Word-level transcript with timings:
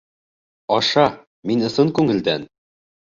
Аша, 0.77 1.05
мин 1.51 1.61
ысын 1.71 1.93
күңелдән... 2.01 2.49